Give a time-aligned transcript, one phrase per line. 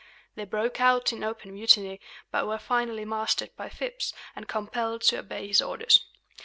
[0.33, 2.01] They broke out in open mutiny,
[2.31, 6.07] but were finally mastered by Phips, and compelled to obey his orders.